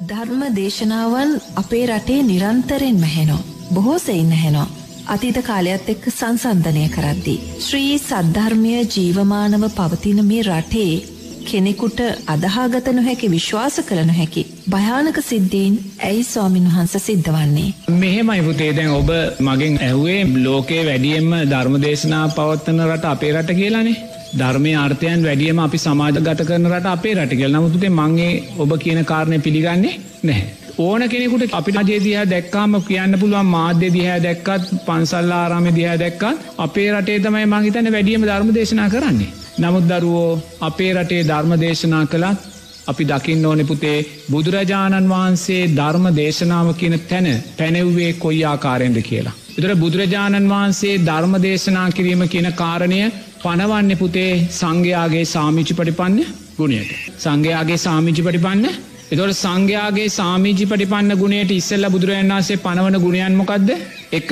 [0.00, 3.40] ධර්ම දේශනාවන් අපේ රටේ නිරන්තරයෙන් මැහෙනෝ.
[3.74, 4.66] බොහෝ සෙයින් නැහෙනෝ.
[5.06, 7.42] අතීත කාලයක්ත් එක්ක සංසන්ධනය කරද්දී.
[7.66, 11.13] ශ්‍රී සද්ධර්මය ජීවමානව පවතින මේ රටේ
[11.50, 14.42] කෙනෙකුට අදහාගත නොහැකි විශ්වාස කළ නොහැකි.
[14.70, 15.76] භයානක සිද්ධීන්
[16.08, 17.68] ඇයි ස්වාමින් වහන්ස සිද්ධ වන්නේ.
[17.96, 19.12] මෙහෙමයි පුතේ දැන් ඔබ
[19.42, 23.96] මගෙන් ඇහුවේ ලෝකයේ වැඩියෙන්ම ධර්මදේශනා පවත්වන රට අපේ රට කියලානේ.
[24.38, 29.38] ධර්මය අර්ථයන් වැඩියම අපි සමාජගත කරන රට අපේ රට කියල නමුතුේ මංගේ ඔබ කියන කාරණය
[29.40, 30.64] පිළිගන්නේ නැහැ.
[30.78, 36.44] ඕන කෙනෙකුට අපි අජේ දිහ දැක්කාම කියන්න පුළුවන් මාධ්‍ය දිහැ දැක්කත් පන්සල් ආරාම දිහ දැක්කත්
[36.58, 39.32] අපේ රටේ තමයි මංහිතන වැඩියම ධර්ම දේශනා කරන්නේ.
[39.58, 42.38] නමුත් දරුවෝ අපේ රටේ ධර්ම දේශනා කළත්
[42.86, 43.98] අපි දකින්න ඕනෙ පුතේ
[44.30, 49.36] බුදුරජාණන් වහන්සේ ධර්ම දේශනාව කියන තැන පැනෙව්වේ කොයි ආකාරයෙන්ද කියලා.
[49.58, 53.00] එතර බුදුරජාණන් වහන්සේ ධර්ම දේශනා කිරීම කියන කාරණය
[53.42, 56.18] පනවන්න පුතේ සංඝයාගේ සාමිචි පටිපන්න
[56.58, 56.90] ගුණයට.
[57.18, 58.66] සංඝයාගේ සාමිචි පටිපන්න
[59.06, 63.68] එතොට සංඝයාගේ සාමීජි පටිපන්න ගුණයට ඉස්සල්ල බුදුරජන් වන්සේ පනවන ගුණයන්මොකක්ද
[64.12, 64.30] එක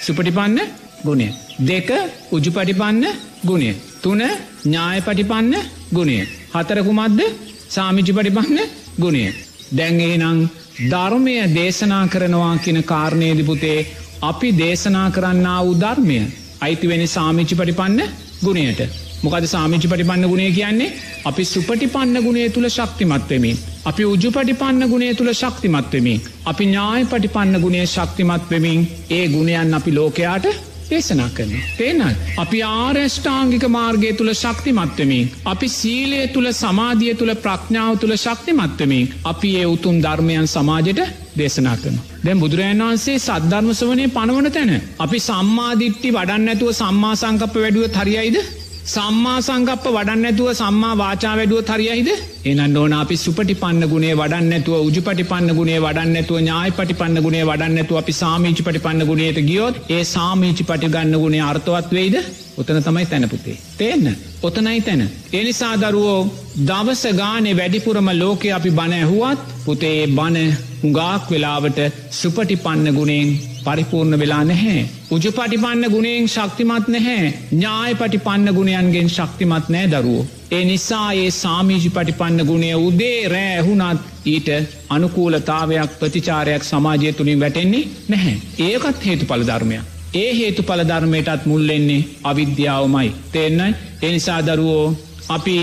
[0.00, 0.58] සුපටිපන්න
[1.02, 1.28] ගුණය.
[1.62, 1.88] දෙක
[2.30, 3.04] උජුපටිපන්න
[3.44, 3.70] ගුණය.
[4.02, 4.22] තුන
[4.62, 5.54] ඥාය පටිපන්න
[5.92, 6.18] ගුණය.
[6.52, 7.20] හතරකුමත්ද
[7.68, 8.58] සාමිචි පටිපන්න
[8.98, 9.24] ගුණය.
[9.72, 10.38] දැන්ගේ නං
[10.84, 13.78] ධර්මය දේශනා කරනවා කියන කාරණයදිපුතේ
[14.22, 16.18] අපි දේශනා කරන්න වූ ධර්මය
[16.60, 18.00] අයිතිවෙන සාමිචි පටිපන්න
[18.40, 18.80] ගුණයට.
[19.22, 23.58] මොකද සාමිචි පටිපන්න ගුණේ කියන්නේ අපි සුපටිපන්න ගුණේ තුළ ශක්තිමත්වමින්.
[23.84, 26.22] අපි උජු පටිපන්න ගුණේ තුළ ශක්තිමත්වමින්.
[26.44, 30.46] අපි ඥාය පටිපන්න ගුණේ ශක්තිමත්වමින් ඒ ගුණයන් අපි ලෝකයාට
[30.90, 31.54] දේශනා කරන.
[31.78, 35.30] තේනල් අපි ආර්ෂ්ඨාංගික මාර්ගය තුළ ශක්තිමත්වමින්.
[35.44, 39.10] අපි සීලය තුළ සමාධිය තුළ ප්‍රඥාව තුළ ශක්තිමත්වමින්.
[39.24, 41.02] අපි ඒ උතුම් ධර්මයන් සමාජයට
[41.38, 41.98] දේශනා කරන.
[42.24, 44.72] දැන් බුදුරජන් වන්සේ සද්ධර්මස වනේ පනවන තැන.
[44.98, 48.38] අපි සම්මාධිප්ති වඩන්න ඇතුව සම්මා සංකප වැඩුව හරියිද.
[48.86, 52.08] සම්මා සංකප්ප වඩන්න ඇතුව සම්මා වාචා වැඩුව හරියිද.
[52.50, 57.44] එනන්න ඕන අපි සුපටි පන්න ගුණේ වඩන්නඇතුව උජපටි පන්න ගුණේ වඩන්නඇතුව ඥාය පටි පන්න ගුණේ
[57.44, 62.16] වඩන්නඇතු අපි සාමීචි පටි පන්න ගුණේට ගියොත් ඒ සාමීචි පටි ගන්න ගුණේ අර්ථවත් වෙයිද
[62.56, 63.56] ඔතන තමයි තැනපුතේ.
[63.74, 64.06] තේන්න
[64.42, 65.02] ඔතනයි තැන.
[65.32, 66.20] එනිසා දරුවෝ
[66.62, 71.78] දවස ගානේ වැඩිපුරම ලෝකෙ අපි බණ ඇහුවත් පුතේ බණ හුඟාක් වෙලාවට
[72.12, 74.88] සුපටි පන්න ගුණෙන් පරිපූර්ණ වෙලා නැහැ.
[75.10, 80.26] උජ පටිපන්න ගුණෙන් ශක්තිමත් නැහැ ඥාය පටිපන්න ගුණයන්ගෙන් ශක්තිමත් නෑ දරුවෝ.
[80.50, 84.48] ඒ නිසා ඒ සාමීජි පටිපන්න ගුණය උදේ රෑහුණත් ඊට
[84.88, 88.36] අනුකූලතාවයක් ප්‍රතිචාරයක් සමාජය තුළින් වැටෙන්නේ නැහැ.
[88.60, 89.82] ඒකත් හේතු පලධර්මයක්.
[90.14, 93.12] ඒ හේතු පලධර්මයටත් මුල්ලෙන්නේ අවිද්‍යාවමයි.
[93.32, 94.86] තෙන්නයි එනිසා දරුවෝ
[95.28, 95.56] අපි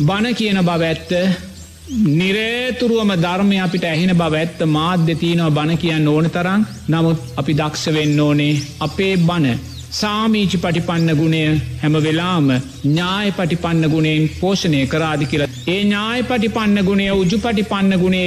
[0.00, 1.12] බණ කියන බව ඇත්ත
[2.12, 7.92] නිරේතුරුවම ධර්මය අපිට ඇහෙන බව ඇත්ත මාධ්‍ය තියනව බණ කියන්න ඕන තරම් නමුත් අපි දක්ෂ
[7.92, 9.58] වෙන්න ඕනේ අපේ බණ
[9.94, 11.40] සාමීචි පටිපන්න ගුණය
[11.80, 15.48] හැම වෙලාම ඥාය පටිපන්න ගුණයෙන් පෝෂණය කරාදි කියලා.
[15.68, 18.24] ඒ ඥාය පටිපන්න ගුණය උජු පටිපන්න ගුණේ